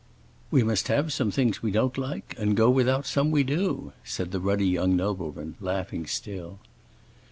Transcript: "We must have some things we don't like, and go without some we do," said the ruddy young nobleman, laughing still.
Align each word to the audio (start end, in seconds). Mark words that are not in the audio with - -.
"We 0.49 0.63
must 0.63 0.87
have 0.87 1.13
some 1.13 1.29
things 1.29 1.61
we 1.61 1.69
don't 1.69 1.95
like, 1.95 2.33
and 2.39 2.57
go 2.57 2.71
without 2.71 3.05
some 3.05 3.29
we 3.29 3.43
do," 3.43 3.93
said 4.03 4.31
the 4.31 4.39
ruddy 4.39 4.65
young 4.65 4.95
nobleman, 4.95 5.57
laughing 5.61 6.07
still. 6.07 6.57